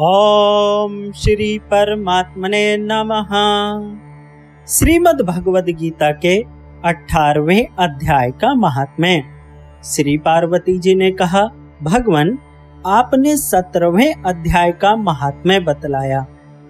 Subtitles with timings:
[0.00, 3.32] ओम श्री परमात्मने नमः।
[4.66, 6.42] श्रीमद् भगवद गीता के
[6.84, 9.24] अठारवे अध्याय का महात्म्य।
[9.84, 11.42] श्री पार्वती जी ने कहा,
[11.82, 12.38] भगवान,
[12.86, 16.26] आपने सत्रहवें अध्याय का महात्म्य बतलाया।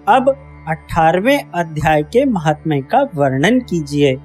[0.07, 0.29] अब
[0.67, 4.15] अठारवे अध्याय के महात्म्य का वर्णन कीजिए।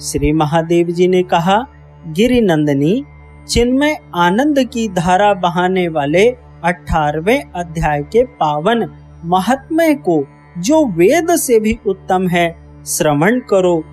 [0.00, 1.66] श्री महादेव जी ने कहा
[2.06, 3.04] गिरि नंदनी
[3.48, 8.90] चिन्मय आनंद की धारा बहाने वाले अठारहवें अध्याय के पावन
[9.24, 10.24] महात्म्य को,
[10.58, 13.84] जो वेद से भी उत्तम है, श्रवण करो।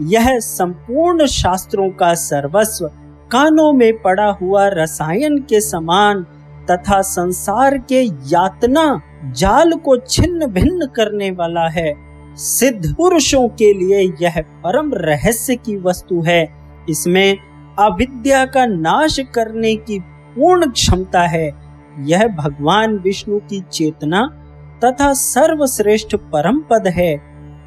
[0.00, 2.86] यह संपूर्ण शास्त्रों का सर्वस्व
[3.30, 6.26] कानों में पड़ा हुआ रसायन के समान
[6.70, 11.94] तथा संसार के यातना जाल को छिन्न भिन्न करने वाला है।
[12.36, 16.54] सिद्ध पुरुषों के लिए यह परम रहस्य की वस्तु है।
[16.88, 17.38] इसमें
[17.78, 19.98] अविद्या का नाश करने की
[20.36, 21.63] पूर्ण क्षमता है।
[21.98, 24.26] यह भगवान विष्णु की चेतना
[24.84, 27.12] तथा सर्वश्रेष्ठ परम पद है।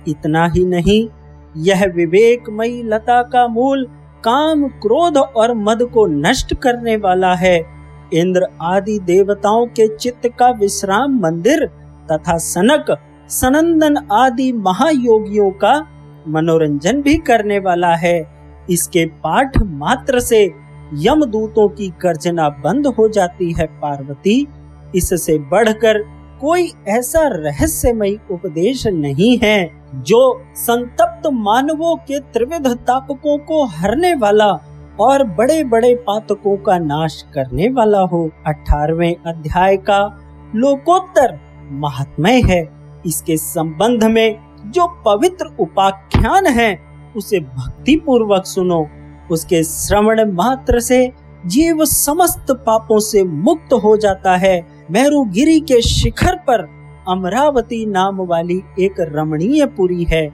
[0.08, 1.09] इतना ही नहीं,
[1.58, 3.88] यह विवेकमयी लता का मूल
[4.23, 7.66] काम क्रोध और मद को नष्ट करने वाला है।
[8.14, 11.66] इंद्र आदि देवताओं के चित्त का विश्राम मंदिर
[12.12, 12.97] तथा सनक,
[13.30, 15.88] सनंदन आदि महायोगियों का
[16.28, 18.38] मनोरंजन भी करने वाला है।
[18.69, 20.53] इसके पाठ मात्र से
[20.94, 24.48] यमदूतों की गर्जना बंद हो जाती है, पार्वती।
[24.96, 25.98] इससे बढ़कर
[26.42, 34.60] कोई ऐसा रहस्यमय उपदेश नहीं है, जो संतप्त मानवों के त्रिविध तापकों को हरने वाला
[35.00, 40.20] और बड़े बड़े पातकों का नाश करने वाला हो। अठारवे अध्याय का
[40.56, 41.40] लोकोत्तर
[41.72, 42.70] महात्मय है।
[43.06, 46.80] इसके संबंध में जो पवित्र उपाख्यान है,
[47.18, 48.88] उसे भक्ति पूर्वक सुनो।
[49.31, 51.11] उसके श्रवण मात्र से
[51.45, 56.59] जीव समस्त पापों से मुक्त हो जाता है। गिरी के शिखर पर
[57.08, 60.34] अमरावती नाम वाली एक रमणीय पुरी है।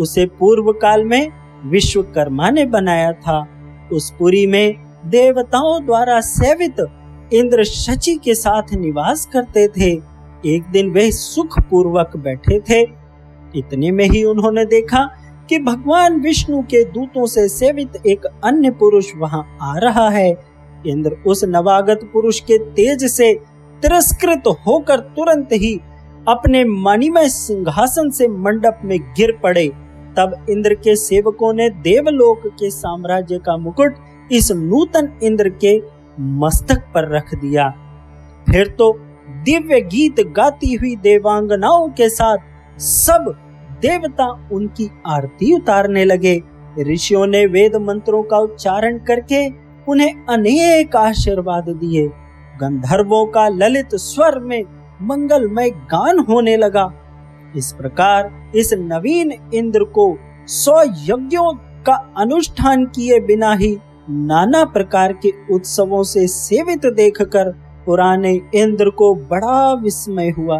[0.00, 1.32] उसे पूर्व काल में
[1.64, 3.48] विश्वकर्मा ने बनाया था।
[3.92, 4.74] उस पुरी में
[5.06, 6.76] देवताओं द्वारा सेवित
[7.32, 9.90] इंद्र शची के साथ निवास करते थे।
[10.46, 12.80] एक दिन वे सुख पूर्वक बैठे थे।
[13.56, 15.10] इतने में ही उन्होंने देखा
[15.50, 20.30] कि भगवान विष्णु के दूतों से सेवित एक अन्य पुरुष वहाँ आ रहा है।
[20.86, 23.32] इंद्र उस नवागत पुरुष के तेज से
[23.82, 25.74] तिरस्कृत होकर तुरंत ही
[26.28, 29.66] अपने मणिमय सिंहासन से मंडप में गिर पड़े।
[30.16, 33.96] तब इंद्र के सेवकों ने देवलोक के साम्राज्य का मुकुट
[34.32, 35.76] इस नूतन इंद्र के
[36.38, 37.68] मस्तक पर रख दिया।
[38.50, 38.92] फिर तो
[39.44, 43.34] दिव्य गीत गाती हुई देवांगनाओं के साथ सब
[43.82, 46.40] देवता उनकी आरती उतारने लगे।
[46.80, 49.46] ऋषियों ने वेद मंत्रों का उच्चारण करके
[49.88, 52.06] उन्हें अनेक आशीर्वाद दिए।
[52.60, 54.62] गंधर्वों का ललित स्वर में
[55.02, 56.90] मंगलमय गान होने लगा।
[57.56, 60.16] इस प्रकार इस नवीन इंद्र को
[60.46, 61.52] सौ यज्ञों
[61.86, 63.76] का अनुष्ठान किए बिना ही
[64.10, 67.50] नाना प्रकार के उत्सवों से सेवित देखकर
[67.86, 70.58] पुराने इंद्र को बड़ा विस्मय हुआ।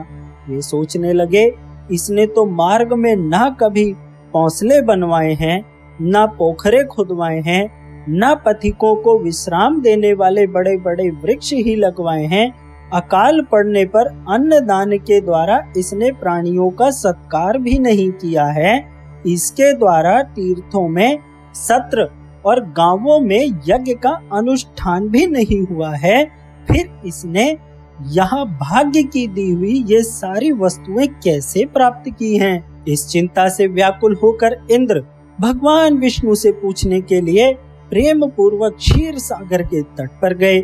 [0.49, 1.49] वे सोचने लगे
[1.93, 3.93] इसने तो मार्ग में ना कभी
[4.33, 5.65] पौसले बनवाए हैं,
[6.03, 12.25] न पोखरे खुदवाए हैं, न पथिकों को विश्राम देने वाले बड़े बड़े वृक्ष ही लगवाए
[12.25, 12.53] हैं।
[12.93, 18.85] अकाल पड़ने पर अन्न दान के द्वारा इसने प्राणियों का सत्कार भी नहीं किया है।
[19.27, 21.19] इसके द्वारा तीर्थों में,
[21.55, 22.09] सत्र
[22.45, 26.25] और गाँवों में यज्ञ का अनुष्ठान भी नहीं हुआ है।
[26.69, 27.59] फिर इसने
[28.07, 32.85] यहाँ भाग्य की दी हुई ये सारी वस्तुएँ कैसे प्राप्त की हैं?
[32.89, 35.05] इस चिंता से व्याकुल होकर इंद्र
[35.41, 37.53] भगवान विष्णु से पूछने के लिए
[37.91, 40.61] प्रेम पूर्वक क्षीर सागर के तट पर गए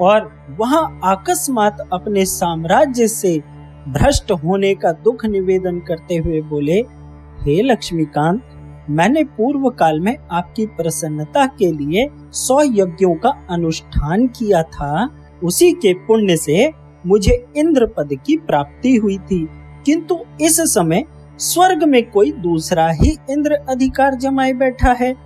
[0.00, 3.38] और वहाँ अकस्मात अपने साम्राज्य से
[3.88, 6.80] भ्रष्ट होने का दुख निवेदन करते हुए बोले,
[7.42, 8.42] हे लक्ष्मीकांत,
[8.90, 15.08] मैंने पूर्व काल में आपकी प्रसन्नता के लिए सौ यज्ञों का अनुष्ठान किया था
[15.44, 16.72] उसी के पुण्य से
[17.06, 19.48] मुझे इंद्र पद की प्राप्ति हुई थी।
[19.86, 21.04] किंतु इस समय
[21.38, 25.16] स्वर्ग में कोई दूसरा ही इंद्र अधिकार जमाए बैठा है।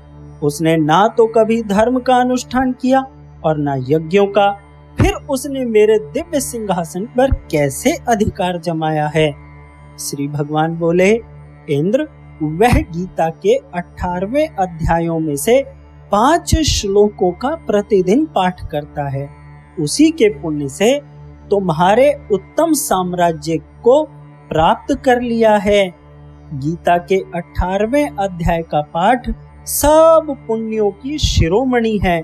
[0.42, 3.06] उसने ना तो कभी धर्म का अनुष्ठान किया
[3.44, 4.60] और ना यज्ञों का।
[5.00, 9.34] फिर उसने मेरे दिव्य सिंहासन पर कैसे अधिकार जमाया है?
[9.98, 11.20] श्री भगवान बोले,
[11.70, 12.08] इंद्र,
[12.42, 15.64] वह गीता के अठारवे अध्यायों में से
[16.12, 19.45] पाँच श्लोकों का प्रतिदिन पाठ करता है।
[19.80, 21.00] उसी के पुण्य से
[21.50, 24.02] तुम्हारे उत्तम साम्राज्य को
[24.48, 25.94] प्राप्त कर लिया है।
[26.54, 29.30] गीता के अठारहवें अध्याय का पाठ
[29.66, 32.22] सब पुण्यों की शिरोमणि है।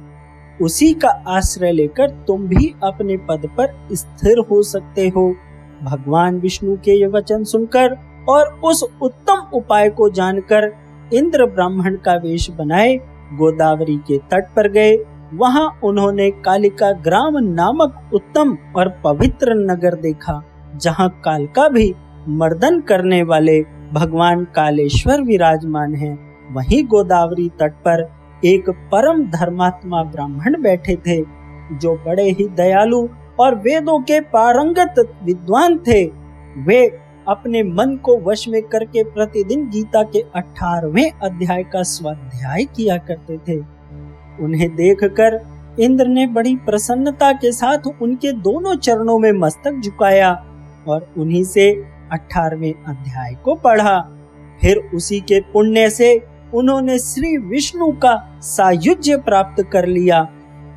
[0.63, 5.35] उसी का आश्रय लेकर तुम भी अपने पद पर स्थिर हो सकते हो।
[5.83, 7.97] भगवान विष्णु के ये वचन सुनकर
[8.29, 10.73] और उस उत्तम उपाय को जानकर
[11.15, 12.97] इंद्र ब्राह्मण का वेश बनाए,
[13.33, 14.97] गोदावरी के तट पर गए
[15.33, 20.43] वहाँ उन्होंने कालिका ग्राम नामक उत्तम और पवित्र नगर देखा,
[20.77, 21.93] जहाँ कालका भी
[22.31, 23.61] मर्दन करने वाले
[23.93, 26.15] भगवान कालेश्वर विराजमान हैं।
[26.55, 28.03] वहीं गोदावरी तट पर
[28.45, 31.21] एक परम धर्मात्मा ब्राह्मण बैठे थे,
[31.73, 33.07] जो बड़े ही दयालु
[33.41, 34.95] और वेदों के पारंगत
[35.25, 36.05] विद्वान थे
[36.63, 36.87] वे
[37.29, 43.39] अपने मन को वश में करके प्रतिदिन गीता के अठारवे अध्याय का स्वाध्याय किया करते
[43.39, 43.61] थे
[44.41, 45.41] उन्हें देखकर
[45.81, 50.33] इंद्र ने बड़ी प्रसन्नता के साथ उनके दोनों चरणों में मस्तक झुकाया
[50.89, 51.71] और उन्हीं से
[52.13, 53.99] अठारहवें अध्याय को पढ़ा।
[54.61, 56.15] फिर उसी के पुण्य से
[56.55, 60.27] उन्होंने श्री विष्णु का सायुज्य प्राप्त कर लिया।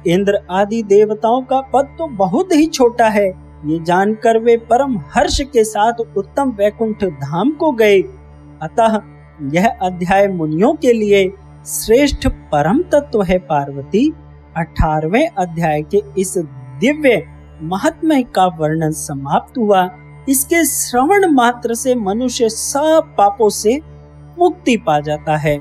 [0.07, 3.28] इंद्र आदि देवताओं का पद तो बहुत ही छोटा है।
[3.66, 8.02] ये जानकर वे परम हर्ष के साथ उत्तम वैकुंठ धाम को गए।
[8.62, 9.00] अतः
[9.54, 11.25] यह अध्याय मुनियों के लिए
[11.66, 14.10] श्रेष्ठ परम तत्व है पार्वती।
[14.58, 16.38] अठारवे अध्याय के इस
[16.80, 17.22] दिव्य
[17.62, 19.90] महात्मा का वर्णन समाप्त हुआ।
[20.30, 23.82] इसके श्रवण मात्र से मनुष्य सब पापों से
[24.40, 25.56] मुक्ति पा जाता है।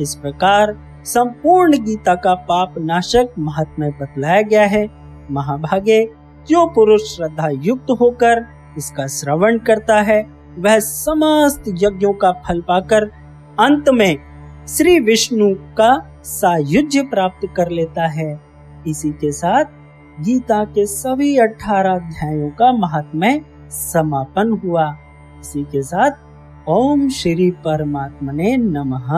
[0.00, 4.86] इस प्रकार संपूर्ण गीता का पाप नाशक महात्मा बतलाया गया है।
[5.30, 6.04] महाभागे
[6.48, 8.44] जो पुरुष श्रद्धा युक्त होकर
[8.78, 10.22] इसका श्रवण करता है,
[10.58, 13.10] वह समस्त यज्ञों का फल पाकर
[13.60, 14.27] अंत में
[14.68, 18.40] श्री विष्णु का सायुज्य प्राप्त कर लेता है।
[18.86, 19.64] इसी के साथ
[20.20, 24.96] गीता के सभी अठारह अध्यायों का महात्म्य समापन हुआ।
[25.40, 26.10] इसी के साथ
[26.68, 29.08] ओम श्री परमात्मने नमः।